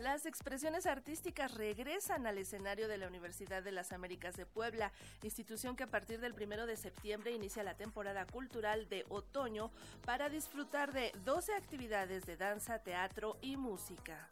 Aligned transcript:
Las 0.00 0.26
expresiones 0.26 0.86
artísticas 0.86 1.54
regresan 1.54 2.28
al 2.28 2.38
escenario 2.38 2.86
de 2.86 2.98
la 2.98 3.08
Universidad 3.08 3.64
de 3.64 3.72
las 3.72 3.90
Américas 3.90 4.36
de 4.36 4.46
Puebla, 4.46 4.92
institución 5.24 5.74
que 5.74 5.82
a 5.82 5.88
partir 5.88 6.20
del 6.20 6.34
primero 6.34 6.66
de 6.66 6.76
septiembre 6.76 7.32
inicia 7.32 7.64
la 7.64 7.74
temporada 7.74 8.24
cultural 8.24 8.88
de 8.88 9.04
otoño 9.08 9.72
para 10.04 10.28
disfrutar 10.28 10.92
de 10.92 11.10
12 11.24 11.52
actividades 11.52 12.26
de 12.26 12.36
danza, 12.36 12.78
teatro 12.78 13.38
y 13.42 13.56
música. 13.56 14.28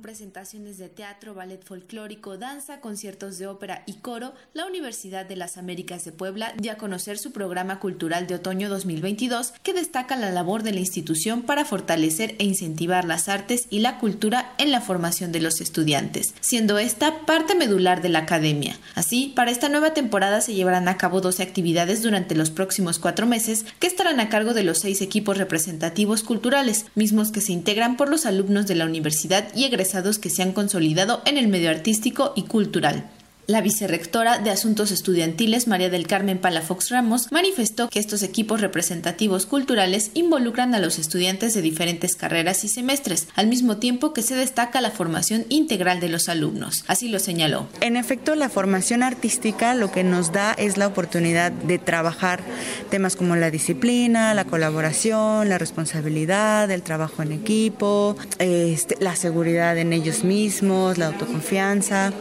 Presentaciones 0.00 0.78
de 0.78 0.88
teatro, 0.88 1.34
ballet 1.34 1.62
folclórico, 1.62 2.38
danza, 2.38 2.80
conciertos 2.80 3.38
de 3.38 3.46
ópera 3.46 3.82
y 3.86 3.94
coro, 3.94 4.32
la 4.54 4.66
Universidad 4.66 5.26
de 5.26 5.36
las 5.36 5.58
Américas 5.58 6.04
de 6.04 6.12
Puebla 6.12 6.54
dio 6.56 6.72
a 6.72 6.76
conocer 6.76 7.18
su 7.18 7.32
programa 7.32 7.78
cultural 7.78 8.26
de 8.26 8.36
otoño 8.36 8.68
2022 8.70 9.52
que 9.62 9.74
destaca 9.74 10.16
la 10.16 10.30
labor 10.30 10.62
de 10.62 10.72
la 10.72 10.80
institución 10.80 11.42
para 11.42 11.64
fortalecer 11.66 12.34
e 12.38 12.44
incentivar 12.44 13.04
las 13.04 13.28
artes 13.28 13.66
y 13.68 13.80
la 13.80 13.98
cultura 13.98 14.54
en 14.56 14.70
la 14.70 14.80
formación 14.80 15.30
de 15.30 15.40
los 15.40 15.60
estudiantes, 15.60 16.34
siendo 16.40 16.78
esta 16.78 17.26
parte 17.26 17.54
medular 17.54 18.00
de 18.00 18.08
la 18.08 18.20
academia. 18.20 18.78
Así, 18.94 19.32
para 19.36 19.50
esta 19.50 19.68
nueva 19.68 19.92
temporada 19.92 20.40
se 20.40 20.54
llevarán 20.54 20.88
a 20.88 20.96
cabo 20.96 21.20
12 21.20 21.42
actividades 21.42 22.02
durante 22.02 22.34
los 22.34 22.50
próximos 22.50 22.98
cuatro 22.98 23.26
meses 23.26 23.66
que 23.78 23.86
estarán 23.86 24.20
a 24.20 24.30
cargo 24.30 24.54
de 24.54 24.62
los 24.62 24.78
seis 24.78 25.02
equipos 25.02 25.36
representativos 25.36 26.22
culturales, 26.22 26.86
mismos 26.94 27.30
que 27.30 27.42
se 27.42 27.52
integran 27.52 27.98
por 27.98 28.08
los 28.08 28.24
alumnos 28.24 28.66
de 28.66 28.74
la 28.74 28.86
universidad 28.86 29.54
y 29.54 29.64
egresados 29.64 29.81
que 30.18 30.30
se 30.30 30.42
han 30.42 30.52
consolidado 30.52 31.22
en 31.26 31.36
el 31.36 31.48
medio 31.48 31.70
artístico 31.70 32.32
y 32.36 32.42
cultural. 32.42 33.10
La 33.52 33.60
vicerrectora 33.60 34.38
de 34.38 34.48
Asuntos 34.48 34.90
Estudiantiles, 34.92 35.68
María 35.68 35.90
del 35.90 36.06
Carmen 36.06 36.38
Palafox 36.38 36.88
Ramos, 36.88 37.30
manifestó 37.30 37.90
que 37.90 37.98
estos 37.98 38.22
equipos 38.22 38.62
representativos 38.62 39.44
culturales 39.44 40.10
involucran 40.14 40.74
a 40.74 40.78
los 40.78 40.98
estudiantes 40.98 41.52
de 41.52 41.60
diferentes 41.60 42.16
carreras 42.16 42.64
y 42.64 42.68
semestres, 42.68 43.28
al 43.34 43.48
mismo 43.48 43.76
tiempo 43.76 44.14
que 44.14 44.22
se 44.22 44.36
destaca 44.36 44.80
la 44.80 44.90
formación 44.90 45.44
integral 45.50 46.00
de 46.00 46.08
los 46.08 46.30
alumnos. 46.30 46.84
Así 46.86 47.08
lo 47.08 47.18
señaló. 47.18 47.66
En 47.82 47.98
efecto, 47.98 48.36
la 48.36 48.48
formación 48.48 49.02
artística 49.02 49.74
lo 49.74 49.92
que 49.92 50.02
nos 50.02 50.32
da 50.32 50.54
es 50.54 50.78
la 50.78 50.86
oportunidad 50.86 51.52
de 51.52 51.78
trabajar 51.78 52.40
temas 52.88 53.16
como 53.16 53.36
la 53.36 53.50
disciplina, 53.50 54.32
la 54.32 54.46
colaboración, 54.46 55.50
la 55.50 55.58
responsabilidad, 55.58 56.70
el 56.70 56.82
trabajo 56.82 57.22
en 57.22 57.32
equipo, 57.32 58.16
este, 58.38 58.96
la 58.98 59.14
seguridad 59.14 59.76
en 59.76 59.92
ellos 59.92 60.24
mismos, 60.24 60.96
la 60.96 61.08
autoconfianza. 61.08 62.14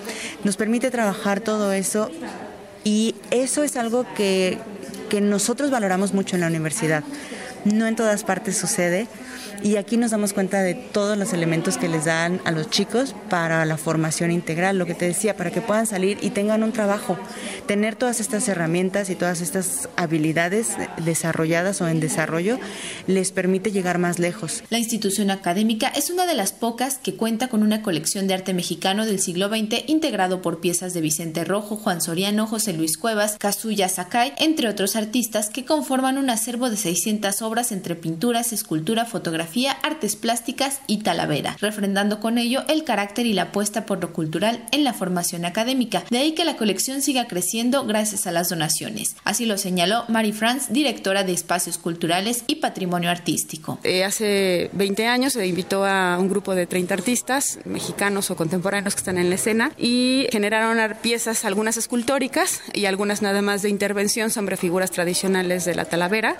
Nos 0.44 0.58
permite 0.58 0.92
trabajar 0.92 1.21
todo 1.42 1.72
eso 1.72 2.10
y 2.84 3.16
eso 3.30 3.64
es 3.64 3.78
algo 3.78 4.06
que, 4.16 4.58
que 5.10 5.22
nosotros 5.22 5.70
valoramos 5.70 6.14
mucho 6.14 6.36
en 6.36 6.42
la 6.42 6.48
universidad. 6.48 7.04
No 7.66 7.86
en 7.86 7.96
todas 7.96 8.24
partes 8.24 8.58
sucede 8.58 9.08
y 9.64 9.76
aquí 9.76 9.98
nos 9.98 10.12
damos 10.12 10.34
cuenta 10.34 10.64
de 10.64 10.74
todos 10.74 11.18
los 11.18 11.34
elementos 11.34 11.78
que 11.78 11.88
les 11.88 12.06
dan 12.06 12.42
a 12.46 12.52
los 12.52 12.70
chicos 12.70 13.14
para 13.30 13.64
la 13.66 13.78
formación 13.78 14.32
integral, 14.32 14.80
lo 14.80 14.88
que 14.88 14.96
te 14.96 15.06
decía, 15.06 15.38
para 15.38 15.52
que 15.52 15.62
puedan 15.62 15.86
salir 15.86 16.18
y 16.22 16.32
tengan 16.32 16.64
un 16.64 16.72
trabajo. 16.72 17.18
Tener 17.68 17.96
todas 17.96 18.20
estas 18.20 18.48
herramientas 18.48 19.12
y 19.12 19.16
todas 19.16 19.42
estas 19.42 19.88
habilidades 19.98 20.70
desarrolladas 21.06 21.80
o 21.82 21.88
en 21.88 22.00
desarrollo 22.00 22.60
les 23.06 23.32
permite 23.32 23.72
llegar 23.72 24.00
más 24.00 24.18
lejos. 24.18 24.64
La 24.70 24.80
institución 24.80 25.30
académica 25.30 25.90
es 25.90 26.10
una 26.10 26.26
de 26.26 26.34
las 26.34 26.54
pocas 26.54 26.98
que 26.98 27.16
cuenta 27.16 27.48
con 27.48 27.62
una 27.62 27.84
colección 27.84 28.28
de 28.28 28.34
arte 28.34 28.56
mexicano 28.56 29.06
del 29.06 29.20
siglo 29.20 29.50
XX 29.50 29.84
integrado 29.88 30.42
por 30.42 30.60
piezas 30.60 30.94
de 30.94 31.02
Vicente 31.02 31.44
Rojo, 31.44 31.76
Juan 31.76 32.02
Soriano, 32.02 32.48
José 32.48 32.74
Luis 32.74 32.98
Cuevas, 32.98 33.36
Kazuya 33.38 33.90
Sakai, 33.90 34.34
entre 34.40 34.70
otros 34.70 34.96
artistas 34.96 35.50
que 35.50 35.66
conforman 35.66 36.18
un 36.18 36.32
acervo 36.32 36.72
de 36.72 36.78
600 36.78 37.42
obras 37.44 37.51
entre 37.52 37.96
pinturas, 37.96 38.54
escultura, 38.54 39.04
fotografía, 39.04 39.74
artes 39.84 40.16
plásticas 40.16 40.80
y 40.88 41.00
talavera, 41.00 41.58
refrendando 41.60 42.22
con 42.22 42.38
ello 42.38 42.64
el 42.70 42.86
carácter 42.86 43.26
y 43.26 43.34
la 43.34 43.44
apuesta 43.44 43.86
por 43.86 44.02
lo 44.02 44.14
cultural 44.14 44.66
en 44.72 44.86
la 44.86 44.94
formación 44.94 45.44
académica. 45.44 46.06
De 46.10 46.20
ahí 46.20 46.32
que 46.32 46.46
la 46.46 46.56
colección 46.56 47.02
siga 47.02 47.28
creciendo 47.28 47.86
gracias 47.86 48.26
a 48.26 48.32
las 48.32 48.48
donaciones. 48.48 49.18
Así 49.26 49.46
lo 49.46 49.58
señaló 49.58 50.06
Mary 50.08 50.32
France, 50.32 50.72
directora 50.72 51.26
de 51.26 51.34
Espacios 51.34 51.78
Culturales 51.78 52.46
y 52.48 52.56
Patrimonio 52.56 53.10
Artístico. 53.10 53.80
Eh, 53.84 54.06
hace 54.06 54.70
20 54.72 55.08
años 55.08 55.34
se 55.34 55.46
invitó 55.46 55.86
a 55.86 56.18
un 56.18 56.30
grupo 56.30 56.56
de 56.56 56.68
30 56.68 56.94
artistas 56.94 57.60
mexicanos 57.66 58.32
o 58.32 58.38
contemporáneos 58.38 58.96
que 58.96 59.00
están 59.00 59.18
en 59.18 59.28
la 59.30 59.36
escena 59.36 59.74
y 59.78 60.28
generaron 60.32 60.96
piezas, 61.02 61.44
algunas 61.44 61.76
escultóricas 61.76 62.62
y 62.74 62.86
algunas 62.86 63.22
nada 63.22 63.42
más 63.42 63.62
de 63.62 63.70
intervención 63.70 64.30
sobre 64.30 64.56
figuras 64.56 64.92
tradicionales 64.92 65.66
de 65.66 65.76
la 65.76 65.86
talavera. 65.86 66.38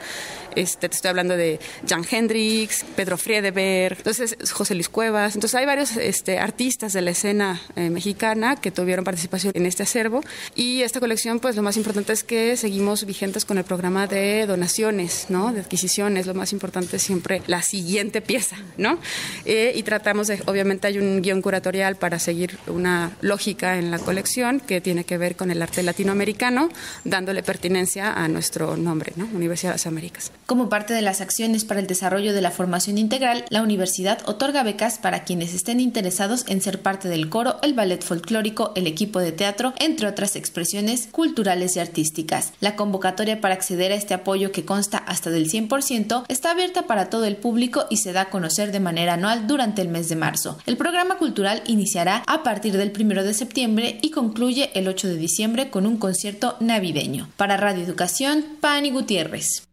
Este, 0.56 0.90
te 0.90 0.96
estoy 1.02 1.10
hablando 1.10 1.36
de 1.36 1.60
Jan 1.90 2.06
Hendrix, 2.10 2.86
Pedro 2.96 3.18
Friedeberg, 3.18 3.98
entonces 3.98 4.38
José 4.52 4.76
Luis 4.76 4.88
Cuevas. 4.88 5.34
Entonces 5.34 5.56
hay 5.56 5.66
varios 5.66 5.98
este, 5.98 6.38
artistas 6.38 6.94
de 6.94 7.02
la 7.02 7.10
escena 7.10 7.60
eh, 7.76 7.90
mexicana 7.90 8.56
que 8.56 8.70
tuvieron 8.70 9.04
participación 9.04 9.52
en 9.56 9.66
este 9.66 9.82
acervo 9.82 10.22
y 10.54 10.84
esta 10.84 11.00
colección 11.00 11.40
pues 11.40 11.56
lo 11.56 11.64
más 11.64 11.76
importante 11.76 12.14
es 12.14 12.24
que 12.24 12.56
seguimos 12.56 13.04
vigentes 13.06 13.46
con 13.46 13.58
el 13.58 13.64
programa 13.64 14.06
de 14.06 14.46
donaciones, 14.46 15.26
¿no? 15.30 15.52
De 15.52 15.62
adquisiciones, 15.62 16.28
lo 16.28 16.36
más 16.36 16.54
importante 16.54 16.98
es 16.98 17.02
siempre 17.02 17.42
la 17.48 17.64
siguiente 17.64 18.22
pieza, 18.22 18.58
¿no? 18.78 19.00
Eh, 19.46 19.72
y 19.74 19.82
tratamos 19.82 20.28
de, 20.28 20.40
obviamente 20.46 20.86
hay 20.86 21.00
un 21.00 21.24
guion 21.24 21.42
curatorial 21.42 21.96
para 21.96 22.20
seguir 22.20 22.60
una 22.68 23.18
lógica 23.22 23.80
en 23.80 23.90
la 23.90 23.98
colección 23.98 24.60
que 24.60 24.82
tiene 24.82 25.04
que 25.04 25.18
ver 25.18 25.36
con 25.36 25.50
el 25.50 25.64
arte 25.64 25.82
latinoamericano, 25.82 26.70
dándole 27.06 27.42
pertinencia 27.42 28.14
a 28.14 28.28
nuestro 28.28 28.78
nombre, 28.78 29.14
¿no? 29.16 29.28
Universidad 29.34 29.72
de 29.72 29.76
las 29.76 29.88
Américas. 29.88 30.32
Como 30.46 30.70
de 30.92 31.02
las 31.02 31.22
acciones 31.22 31.66
para 31.66 31.80
el 31.80 31.88
desarrollo 31.88 32.34
de 32.34 32.42
la 32.42 32.52
formación 32.52 32.98
integral, 32.98 33.46
la 33.50 33.62
universidad 33.62 34.20
otorga 34.28 34.64
becas 34.64 35.00
para 35.00 35.24
quienes 35.24 35.54
estén 35.54 35.80
interesados 35.80 36.46
en 36.48 36.62
ser 36.62 36.82
parte 36.82 37.10
del 37.10 37.30
coro, 37.30 37.58
el 37.64 37.74
ballet 37.74 38.04
folclórico, 38.04 38.72
el 38.76 38.88
equipo 38.88 39.20
de 39.20 39.32
teatro, 39.32 39.74
entre 39.80 40.08
otras 40.08 40.36
expresiones 40.36 41.08
culturales 41.12 41.76
y 41.76 41.80
artísticas. 41.80 42.54
La 42.60 42.76
convocatoria 42.76 43.42
para 43.42 43.56
acceder 43.56 43.92
a 43.92 43.96
este 43.96 44.14
apoyo 44.14 44.52
que 44.52 44.66
consta 44.66 44.98
hasta 44.98 45.30
del 45.30 45.50
100% 45.50 46.26
está 46.28 46.52
abierta 46.52 46.88
para 46.88 47.10
todo 47.10 47.26
el 47.26 47.38
público 47.38 47.86
y 47.90 47.98
se 47.98 48.14
da 48.14 48.22
a 48.22 48.30
conocer 48.30 48.72
de 48.72 48.80
manera 48.80 49.14
anual 49.14 49.48
durante 49.48 49.82
el 49.82 49.90
mes 49.90 50.10
de 50.10 50.16
marzo. 50.16 50.58
El 50.66 50.78
programa 50.78 51.18
cultural 51.18 51.64
iniciará 51.68 52.24
a 52.28 52.44
partir 52.44 52.78
del 52.78 52.94
1 52.98 53.24
de 53.24 53.34
septiembre 53.34 54.00
y 54.02 54.12
concluye 54.12 54.72
el 54.74 54.88
8 54.88 55.08
de 55.08 55.18
diciembre 55.18 55.70
con 55.70 55.86
un 55.86 55.98
concierto 55.98 56.58
navideño. 56.60 57.30
Para 57.38 57.58
Radio 57.58 57.84
Educación, 57.84 58.46
Pani 58.60 58.92
Gutiérrez. 58.92 59.71